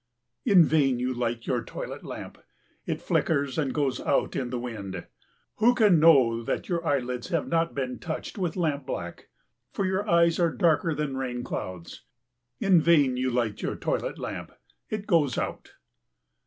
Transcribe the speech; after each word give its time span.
In 0.45 0.65
vain 0.65 0.97
you 0.97 1.13
light 1.13 1.45
your 1.45 1.63
toilet 1.63 2.03
lamp 2.03 2.39
it 2.87 2.99
flickers 3.03 3.59
and 3.59 3.71
goes 3.71 3.99
out 3.99 4.35
in 4.35 4.49
the 4.49 4.57
wind. 4.57 5.05
Who 5.57 5.75
can 5.75 5.99
know 5.99 6.41
that 6.41 6.67
your 6.67 6.83
eyelids 6.83 7.27
have 7.27 7.47
not 7.47 7.75
been 7.75 7.99
touched 7.99 8.35
with 8.35 8.55
lamp 8.55 8.87
black? 8.87 9.29
For 9.71 9.85
your 9.85 10.09
eyes 10.09 10.39
are 10.39 10.51
darker 10.51 10.95
than 10.95 11.17
rain 11.17 11.43
clouds. 11.43 12.01
In 12.59 12.81
vain 12.81 13.15
you 13.15 13.29
light 13.29 13.61
your 13.61 13.75
toilet 13.75 14.17
lamp 14.17 14.51
it 14.89 15.05
goes 15.05 15.37
out. 15.37 15.73